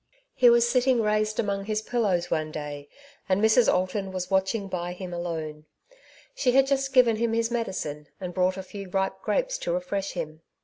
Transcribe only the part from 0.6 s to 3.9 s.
sitting raised among his piUows one day, and Mrs.